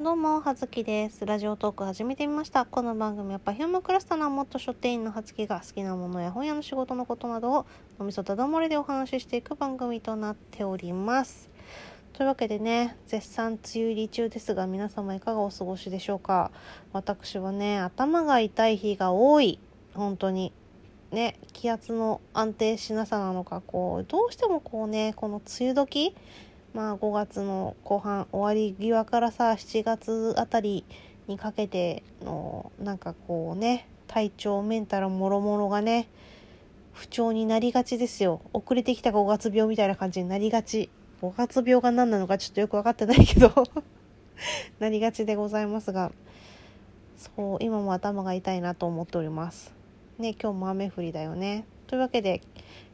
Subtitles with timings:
[0.00, 1.24] どうも、はずきです。
[1.24, 2.66] ラジオトーク始めてみました。
[2.66, 7.66] この番組は Perfume クラスターの元書店員のはずきが好きなものや本屋の仕事のことなどを
[7.98, 11.48] おみそただ漏れでお話ししていく番組となっております。
[12.12, 16.50] というわけでね、絶賛梅雨入り中ですが、皆様いかがお過ごしでしょうか？
[16.92, 19.58] 私はね、頭が痛い日が多い。
[19.94, 20.52] 本当に。
[21.14, 26.14] ね、気圧の安定しなさなのか、こう、どうしてもこうね、この梅雨時、
[26.74, 30.84] まあ5月の後半終わり際からさ7月あたり
[31.28, 36.08] にかけてのなんかこうね体調メンタルもろもろがね
[36.92, 38.40] 不調になりがちですよ。
[38.52, 40.90] 遅れてきた5月病みたいな感じになりがち。
[41.22, 43.50] 5月病が何なのかちょっとよく分かってないけど
[44.78, 46.12] なりがちでございますが
[47.16, 49.72] そう今も頭が痛いなと思っております。
[50.18, 52.40] ね今日も雨降りだよねというわけで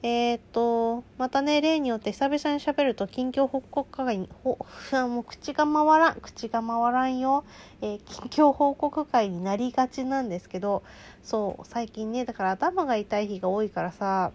[0.02, 4.56] えー、っと、またね、例によって久々に喋ると近況報告会に、ほ、
[5.08, 7.44] もう口が回らん、口が回らんよ。
[7.82, 10.82] えー、近況報告会になりがちなんですけど、
[11.22, 14.32] そう、最近ね、だから頭が痛い日が多いからさ、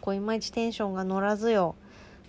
[0.00, 1.74] こういまいちテンションが乗らずよ。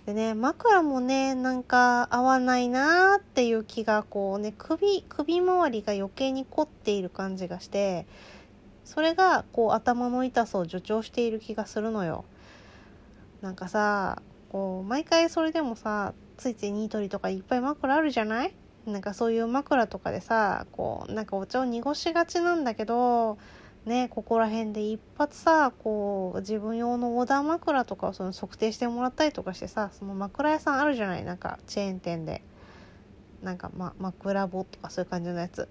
[0.04, 8.06] でね、枕もね、なんか合わないなーっていう気が、こうね、首、首周りが余計に凝っている感じがして、
[8.86, 12.24] それがこう頭の痛さを助長している気がするのよ。
[13.42, 18.54] なんかさこう毎回それでもさついついニートリとかいっぱい枕あるじゃない？
[18.86, 23.36] なんかそういう枕とかでさこうなんかお茶を濁しがちなんだけど
[23.84, 31.24] ねここら辺で一発さこう自分用のオーダー枕とかをその測定してもらったりとかしてさその枕屋さんあるじゃない？
[31.24, 32.42] なんかチェーン店で
[33.42, 35.68] なんか、ま、枕棒とかそういう感じのやつ。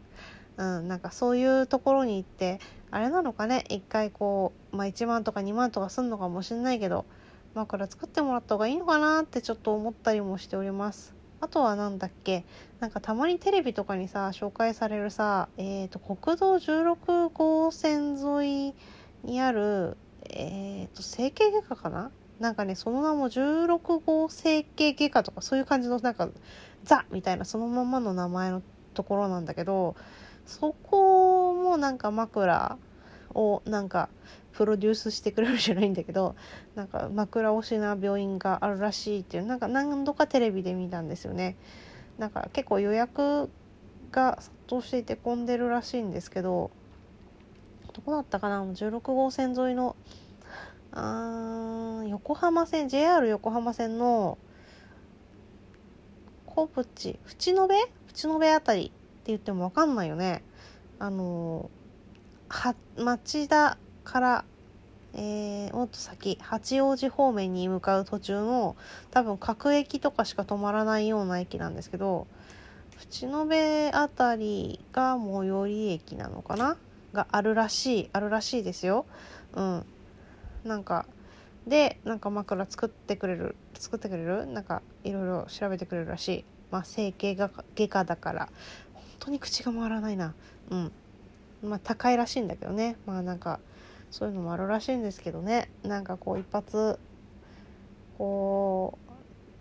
[0.58, 2.62] うん、なんかそういうところに行って
[2.96, 3.66] あれなのかね？
[3.68, 7.04] 一回こう、まあ、1万とか2万とかすんのかもしれないけど
[7.54, 11.14] 枕作ってもらった方がいいのかなってちょっと思ったりもしております。
[11.42, 12.46] あとは何だっけ？
[12.80, 18.74] なんかたまにテレビとかにさ紹介されるさえっ、ー、と国道16号線沿い
[19.26, 19.98] にある
[20.30, 22.12] えっ、ー、と整形外科かな？
[22.40, 26.30] なんかねその名も16号整形外科とかそういう感じのなんか
[26.86, 28.62] ザみたいなそのままの名前の
[28.94, 29.98] ところなんだけど
[30.46, 32.78] そこもなんか枕
[33.36, 34.10] をなんか
[34.54, 36.36] プロデュースしてくれるじゃないんだけど
[36.76, 41.58] なんか枕推しな病院があるらしいっていうなんか何度かテレビで見たんですよね。
[42.18, 43.50] なんか結構予約
[44.12, 46.72] が殺到していて混んでるらしいんですけど
[47.92, 49.98] どこだったかな？16号線沿いの
[50.94, 54.38] あ横浜線 JR 横浜線の
[56.46, 57.82] 小淵淵野辺？
[58.08, 58.94] 淵野辺あたりって
[59.26, 60.44] 言っても分かんないよね。
[61.00, 61.70] あの
[62.48, 64.46] は町田から、
[65.14, 68.76] えー、もっと先八王子方面に向かう途中の
[69.12, 72.28] 多分各駅とかしか止まらないような駅なんですけど
[72.98, 76.78] 淵野辺あたりが最寄り駅なのかな？
[77.14, 79.06] があるらしいあるらしいですよ。
[79.54, 79.86] うん、
[80.64, 81.06] なんか
[81.66, 84.46] でなんか枕作ってくれる作ってくれる？
[84.46, 86.46] なんかいろいろ調べてくれるらしい。
[86.72, 88.50] まあ、整形外科だから
[88.94, 90.34] 本当に口が回らないな。
[90.72, 90.92] うん。
[91.66, 92.98] まあ高いらしいんだけどね。
[93.06, 93.60] まあなんか
[94.12, 95.70] そういうのもあるらしいんですけどね。
[95.84, 97.00] なんかこう一発
[98.18, 98.98] こ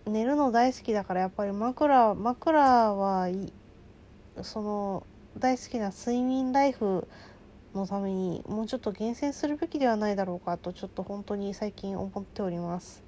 [0.07, 3.53] う寝るの大好きだからやっぱり枕枕はい
[4.43, 5.07] その
[5.39, 7.09] 大好きな睡眠ライフ
[7.75, 13.03] のためにもうちょっと厳選するべきではないだろうかとちょっと本当に最近思っております。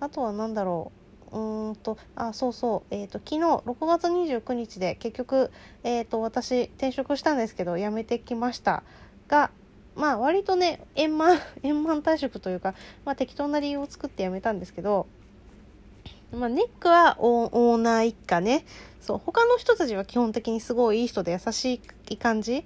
[0.00, 1.01] あとは何だろう。
[1.32, 5.50] うんとあそうそう、えーと、昨日6月29日で結局、
[5.82, 8.82] えーと、私転職したんですけど辞めてきました
[9.28, 9.50] が
[9.96, 15.06] まあ割とね円満 円満退職というか、まあ、適当な理由を作って辞めたんですけど、
[16.32, 18.64] まあ、ネックはオーナー一家ね。
[19.00, 22.64] そう他の人たちは基本的にすごいいい人で優しい感じ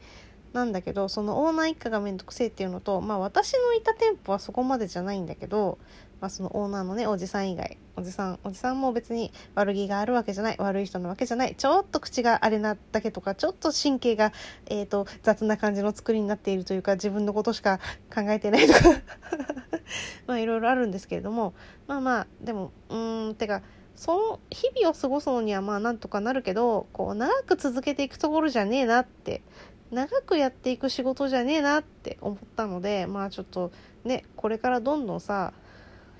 [0.52, 5.78] なんだけどそのオーナー一家がめんどくせえっていうのと、まあ、私のいた店舗はそこまでじゃないんだけど
[6.20, 14.32] まあ、そのオーナーのねおじさん以外おじさんおじさんも別に悪気があるわけじゃない悪い人なわけじゃないちょっと口があれなだけとかちょっと神経が、
[14.66, 17.78] えーと、雑な感じの作りになっているというか自分のことしか
[18.14, 18.80] 考えてないとか。
[20.26, 21.54] まあいろいろあるんですけれども
[21.86, 23.62] まあまあでもうーんてか
[23.94, 29.42] その日々を過ごすのにはまあなんとかなるけどこう長く続けていくところじゃねえなって
[29.90, 33.70] 長くやっていく仕事じゃねえなって思ったのでまあちょっと
[34.04, 35.52] ねこれからどんどんさ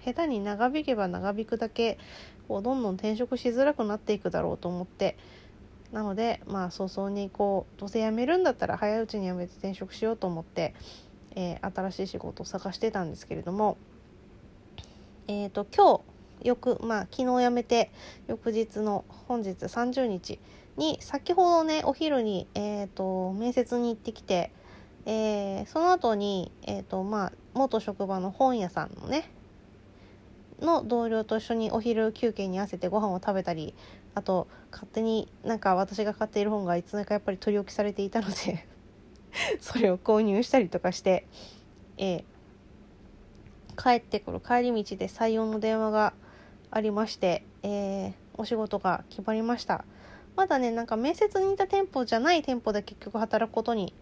[0.05, 1.99] 下手に長引けば長引くだけ
[2.49, 5.17] こうどんどん転職しづらくなっていくだろうと思って。
[5.93, 10.75] なのでまあ早々にこうどうせ辞めるんだったら早いうちに辞めて転職しようと思って、
[11.37, 13.77] えー、新しい仕事を探してたんですけれども。
[15.29, 16.03] えっ、ー、と今
[16.43, 17.91] 日よくまあ昨日辞めて
[18.27, 20.39] 翌日の本日30日
[20.77, 24.53] に先ほどねお昼に、えーと、面接に行ってきて、
[25.07, 29.31] えー、その後に、えーとまあ、元職場の本屋さんのね
[30.61, 33.75] の同僚と一緒にお昼休憩に合わせてご飯を食べたり
[34.15, 38.67] あと勝手になんか私が買っている本がいつの間にかやっぱり取り置きされていたので
[39.61, 41.27] それを購入したりとかして、
[41.99, 46.15] えー、帰ってくる帰り道で採用の電話が
[46.71, 49.85] ありまして、えー、お仕事が決まりました。
[50.35, 53.95] まだねなんか面接にいた店舗じゃない店舗で結局働くことに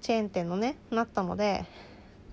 [0.00, 1.66] チェーン店のねなったので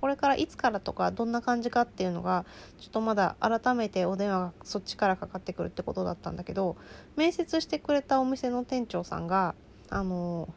[0.02, 2.44] これからいつからとかどんな感じかっていうのが
[2.80, 6.76] ちょっとまだ改めてお電話がそっちからかかってくるってことだったんだけど
[7.16, 9.54] 面接してくれたお店の店長さんが
[9.90, 10.52] あの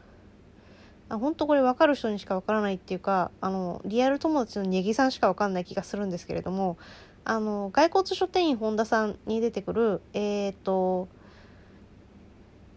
[1.11, 6.79] あ本当これ分かる人にしか分からないっていうかあのリアル友達のネギさんしか分かんない気がするんですけれども
[7.27, 11.09] あの骸骨書店員本田さんに出てくるえっ、と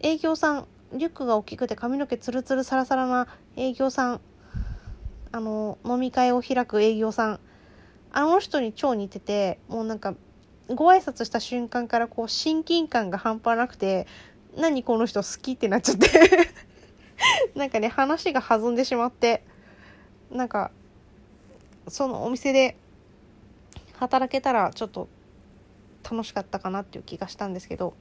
[0.01, 4.21] 営業さんリュックが大きくて髪の毛ツルツルサラサラな営業さん
[5.31, 7.39] あの飲み会を開く営業さん。
[8.11, 10.15] あの人に超似ててもうなんか
[10.69, 14.07] ご挨拶した瞬間からこう親近感が半端なくて
[14.55, 16.09] 何この人好きってなっちゃって。
[17.55, 19.43] なんかね話が弾んでしまって。
[20.31, 20.71] なんか
[21.87, 22.77] そのお店で
[23.93, 25.07] 働けたらちょっと
[26.03, 27.93] 楽しかったかなっていう気がしたんですけど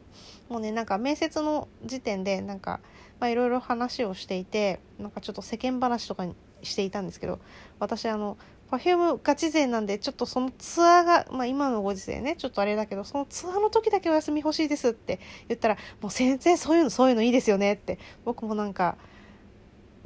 [0.49, 2.81] もうねなんか面接の時点でなんか
[3.23, 7.39] いろいろ話をしていてなんかちょっと世間話とかにしていたんですけど
[7.79, 8.37] 私あの
[8.71, 18.97] Perfume ガチ勢なんでちょっとそのツアーが、まあ、今のご時世ねちょっとあれだけどそのツアーの時だけお休み欲しいですって言ったらもう全然そういうのそういうのいいですよねって僕もなんか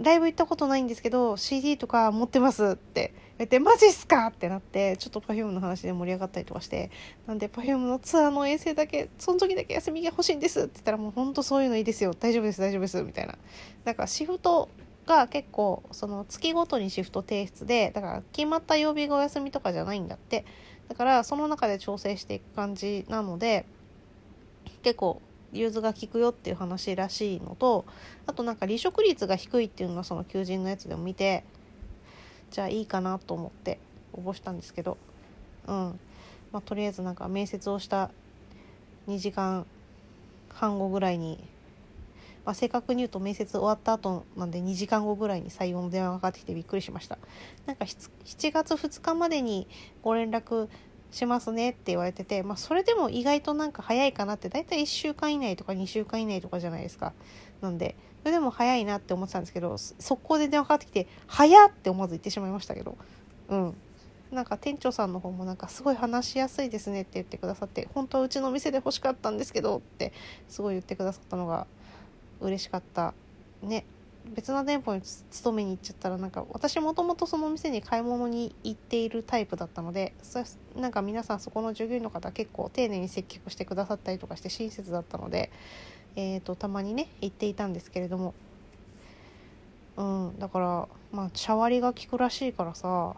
[0.01, 3.13] ライブ行ったことないんですけど CD とか持ってますって。
[3.39, 6.91] 言ってマジっすかってなってちょっと Perfume の話で盛り上がったりとかして。
[7.27, 12.15] なんで Perfume のツアーの遠征だけその時だけ休みが欲しいんですって言ったらもうほんとそういうのいいですよ。
[12.15, 13.03] 大丈夫です大丈夫です。
[13.03, 13.37] みたいな。
[13.85, 14.69] なんかシフト
[15.07, 20.45] が結構その月ごとにシフト提出でだから決まった曜日がお休みとかじゃないんだって。
[20.89, 23.65] だからその中で調整していく感じなので
[24.83, 27.85] 結構融通が利くよっていう話らしいのと
[28.27, 31.45] あとなんか離職率が低いっていうのはその求人のやつでも見て
[32.51, 33.79] じゃあいいかなと思って
[34.13, 34.97] 応募したんですけど
[35.67, 36.01] うん。
[36.53, 38.11] まあとりあえずなんか面接をした
[39.09, 39.67] 2時間
[40.49, 41.39] 半後ぐらいに
[42.45, 47.19] まあ、正確に言うと面接終わった後なんで2時間後ぐらいに採用の電話がかかってきてびっくりしました。
[47.67, 48.11] なんか7
[48.53, 49.69] 月2日までに
[50.03, 50.69] ご連絡
[51.11, 57.13] しますねって言われてて、まあ、それでも意外となんか早いかなって大体1週間以内とか2週間以内とかじゃないですか。
[57.61, 62.97] なんでそれでも早いなって思ってたんですけど速攻で電話かかってきて「早っ!」って思わず言ってしまいましたけど。
[63.49, 63.77] うん。
[64.31, 70.13] なんか店長さんの方もなんかすごい話しやすいですねって言ってくださって本当はうちの店で欲しかったんですけどって
[70.49, 71.67] すごい言ってくださったのが
[72.41, 73.13] 嬉しかった
[73.61, 73.85] ね。
[74.27, 80.43] 別の店舗に勤めに行っちゃったらなんか私もともとその店に買い物に行っているタイプだったのでそ
[80.77, 85.51] なんか皆さんそこの従業員の方結構丁寧に接客してくださったりとかして親切だったので、
[86.17, 88.35] えーと、たまにね行っていたんですけれども。
[89.97, 93.15] うんだからまあシャワリが効くらしいからさ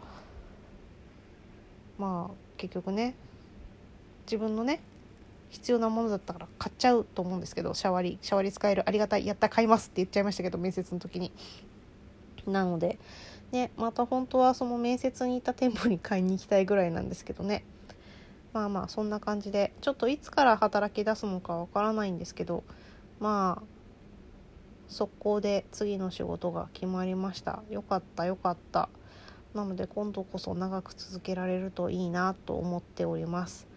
[1.98, 3.14] まあ結局ね
[4.26, 4.80] 自分のね
[5.52, 11.30] 必要なものだったから買っちゃうと思うんですけどシャワリシャワリ使えるありがたいやった買いますって言っちゃいましたけど面接の時に。
[12.46, 12.98] なので
[13.52, 17.64] ねまた本当はその面接に行った店舗に買いに行きたいぐらいなんですけどね。
[18.54, 22.64] まあまあそんな感じでちょっといつから働き出すのかわからないんですけど
[23.20, 23.62] まあ
[24.88, 27.62] 速攻で次の仕事が決まりました。
[27.70, 28.88] よかったよかった。
[29.54, 33.71] なので今度こそ長く続けられるといいなと思っております。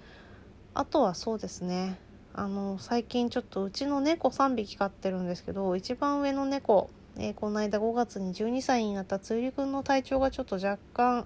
[0.75, 1.97] あとはそうですね。
[2.33, 11.25] あの最近ちょっとうちの猫3匹飼ってるんですけど一番上の猫、えー、この間5月に12歳になったつゆりくんの体調がちょっと若干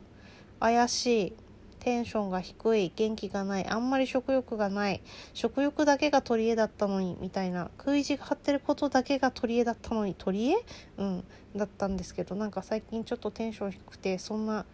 [0.60, 1.34] 怪しい
[1.80, 5.02] テンションが低い元気がないあんまり食欲がない
[5.34, 10.56] 食欲だけが取り柄だったのにみたいな食い地が張ってることだけが取り柄だったのに取り
[10.98, 11.06] 柄？
[11.06, 11.24] うん
[11.56, 14.66] だったんですけどなんか最近ちょっとテンション低くてそんな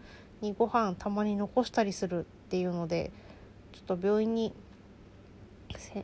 [0.42, 3.10] にご飯たまに残したりするっていうので
[3.72, 4.52] ちょっと病院に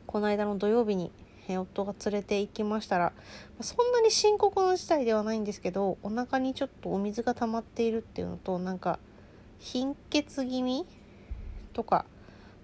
[0.06, 1.10] この間の土曜日に
[1.48, 3.12] 夫が連れて行きましたら
[3.60, 8.98] そんなに深刻な事態ではないんですけどお腹にちょっとお水が溜まっているっていうのとなんか
[9.58, 10.86] 貧血気味
[11.72, 12.04] とか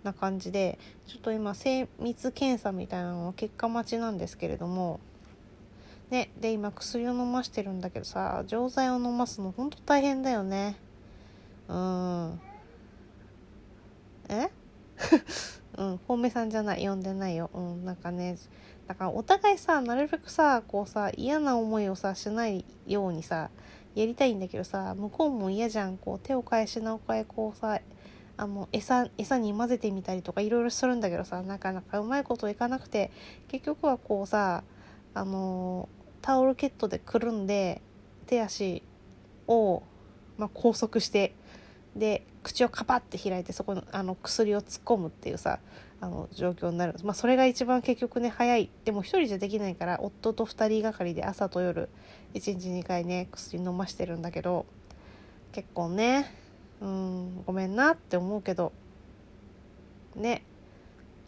[0.04, 5.00] な感じでちょっと今精密検査みたいなの結果待ちなんですけれども
[6.10, 10.76] ねで今薬を飲ましてるんだけどさ錠剤を飲ますのほんと大変だよね。
[11.68, 12.40] うん。
[14.28, 14.50] え？
[15.78, 17.50] うん本命さんじゃない呼んでないよ。
[17.54, 18.36] うんなんかね
[18.88, 23.50] だからお互いさなるべくさこうさ嫌な思いをさしないようにさ
[23.94, 27.80] やりたいんだけどさ向こうも嫌じゃんこう手を返しなおかえこうさ
[28.36, 33.10] あの餌餌に混ぜてみたりとかいろいろするんだけどさなかなかうまいこといかなくて
[33.48, 34.64] 結局はこうさ
[35.14, 35.88] あの
[36.22, 37.82] タオルケットでくるんで
[38.26, 38.82] 手足
[39.46, 39.82] を、
[40.36, 41.34] まあ、拘束して
[41.98, 45.58] で口をカパッて開いてそこのあの薬を突っ込むっていうさ
[46.00, 48.70] あの状況になるまあそれが一番結局ね早い。
[48.84, 51.88] でも1人じゃできないから夫と2人がかりで朝と夜
[52.34, 54.66] 1日2回ね薬飲ましてるんだけど
[55.52, 56.32] 結構ね
[56.80, 58.72] うんごめんなって思うけど
[60.14, 60.42] ね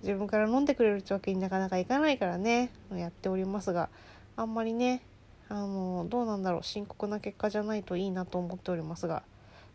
[0.03, 3.89] 自分から飲んでくれるってわけになかなかいかないからねやっておりますが
[4.37, 5.03] あんまりね
[5.49, 9.25] あのどうなんだろう深刻な結果じゃないといいなと思っておりますが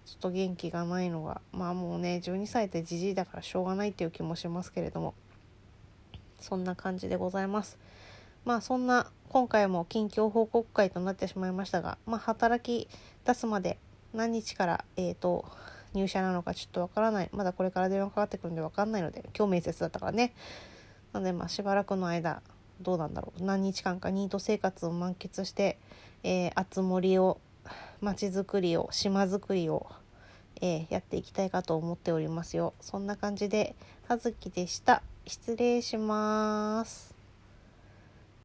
[0.05, 5.13] ちょっと元気がないのがまあもうね12歳ってじじいだからしょうがないっていう気もしますけれども。
[6.45, 7.77] そんな感じでございます。
[8.45, 12.88] まあそんな今回も近況報告会となってしまいましたがまあ働き
[13.25, 13.79] 出すまで
[14.13, 15.45] 何日からえっ、ー、と
[15.93, 17.29] 入社なのかちょっとわからない。
[17.31, 20.33] まだこれから電話かかってくるんでわかんないので今日面接だったからね。
[21.13, 22.43] なのでまあしばらくの間
[22.81, 23.43] どうなんだろう。
[23.43, 25.79] 何日間かニート生活を満喫して、
[26.24, 27.39] えー、あつ森を
[28.05, 29.88] 町づくりを島づくりを、
[30.62, 32.74] えー、やっていきたいかと思っておりますよ。
[32.79, 33.75] そんな感じで
[34.07, 35.01] 葉月でした。
[35.25, 37.14] 失礼します。